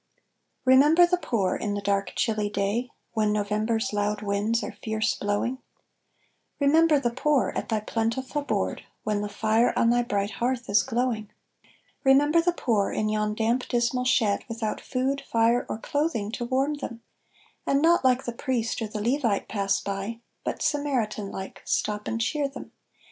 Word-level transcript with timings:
Remember 0.65 1.05
the 1.05 1.19
poor, 1.19 1.55
in 1.55 1.75
the 1.75 1.79
dark 1.81 2.13
chilly 2.15 2.49
day, 2.49 2.89
When 3.13 3.31
November's 3.31 3.93
loud 3.93 4.23
winds 4.23 4.63
are 4.63 4.71
fierce 4.83 5.13
blowing; 5.13 5.59
Remember 6.59 6.99
the 6.99 7.11
poor, 7.11 7.53
at 7.55 7.69
thy 7.69 7.81
plentiful 7.81 8.41
board, 8.41 8.81
When 9.03 9.21
the 9.21 9.29
fire 9.29 9.77
on 9.77 9.91
thy 9.91 10.01
bright 10.01 10.31
hearth 10.31 10.67
is 10.71 10.81
glowing. 10.81 11.29
Remember 12.03 12.41
the 12.41 12.51
poor 12.51 12.91
in 12.91 13.09
yon 13.09 13.35
damp 13.35 13.67
dismal 13.67 14.05
shed, 14.05 14.43
Without 14.49 14.81
food, 14.81 15.21
fire, 15.21 15.67
or 15.69 15.77
clothing 15.77 16.31
to 16.31 16.45
warm 16.45 16.73
them; 16.73 17.03
And 17.67 17.79
not 17.79 18.03
like 18.03 18.23
the 18.23 18.31
Priest 18.33 18.81
or 18.81 18.87
the 18.87 19.01
Levite 19.03 19.47
pass 19.47 19.79
by, 19.81 20.21
But 20.43 20.63
Samaritan 20.63 21.29
like 21.29 21.61
stop 21.63 22.07
and 22.07 22.19
cheer 22.19 22.47
them. 22.47 22.71